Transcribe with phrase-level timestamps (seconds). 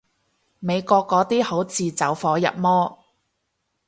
[0.57, 3.05] 美國嗰啲好似走火入魔